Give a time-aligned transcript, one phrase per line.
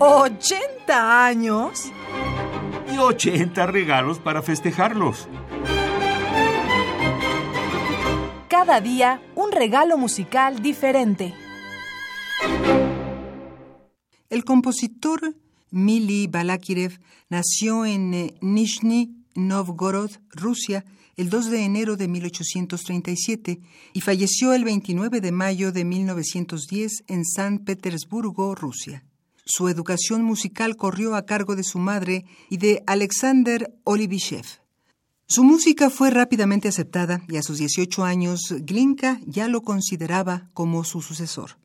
[0.00, 1.92] ¿80 años?
[2.90, 5.28] Y 80 regalos para festejarlos.
[8.48, 11.34] Cada día un regalo musical diferente.
[14.30, 15.34] El compositor
[15.70, 16.98] Mili Balakirev
[17.28, 20.86] nació en eh, Nizhny Novgorod, Rusia,
[21.16, 23.60] el 2 de enero de 1837
[23.92, 29.04] y falleció el 29 de mayo de 1910 en San Petersburgo, Rusia.
[29.52, 34.46] Su educación musical corrió a cargo de su madre y de Alexander Olibishev.
[35.26, 40.84] Su música fue rápidamente aceptada y a sus 18 años Glinka ya lo consideraba como
[40.84, 41.58] su sucesor.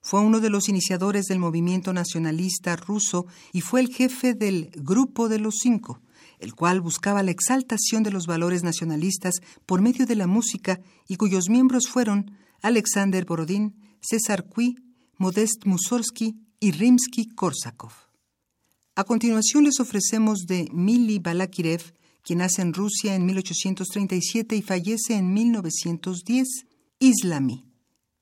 [0.00, 5.28] Fue uno de los iniciadores del movimiento nacionalista ruso y fue el jefe del Grupo
[5.28, 6.00] de los Cinco,
[6.38, 11.16] el cual buscaba la exaltación de los valores nacionalistas por medio de la música y
[11.16, 12.30] cuyos miembros fueron
[12.62, 14.76] Alexander Borodín, César Cui,
[15.18, 17.92] Modest Mussorgsky y Rimsky-Korsakov.
[18.94, 21.82] A continuación les ofrecemos de Mili Balakirev,
[22.22, 26.66] quien nace en Rusia en 1837 y fallece en 1910,
[26.98, 27.64] Islami,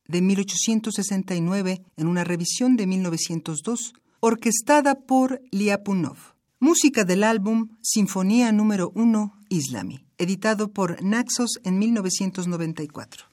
[0.08, 6.16] de 1869 en una revisión de 1902, orquestada por Liapunov.
[6.58, 13.26] Música del álbum Sinfonía número 1 Islami, editado por Naxos en 1994,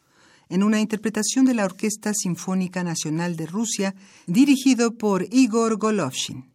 [0.52, 3.96] en una interpretación de la Orquesta Sinfónica Nacional de Rusia,
[4.28, 6.51] dirigido por Igor Golovshin.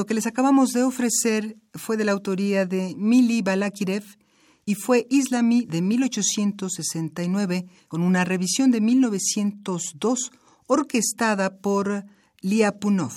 [0.00, 4.02] Esto que les acabamos de ofrecer fue de la autoría de Mili Balakirev
[4.64, 10.30] y fue Islami de 1869 con una revisión de 1902
[10.66, 12.06] orquestada por
[12.40, 13.12] Liapunov,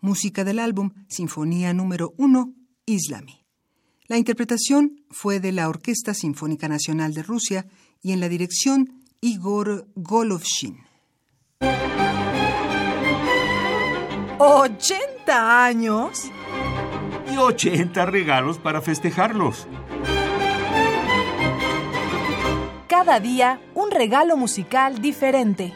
[0.00, 2.54] música del álbum Sinfonía número 1
[2.86, 3.44] Islami.
[4.06, 7.66] La interpretación fue de la Orquesta Sinfónica Nacional de Rusia
[8.00, 10.78] y en la dirección Igor Golovshin.
[14.42, 16.28] ¿80 años?
[17.32, 19.68] Y 80 regalos para festejarlos.
[22.88, 25.72] Cada día un regalo musical diferente.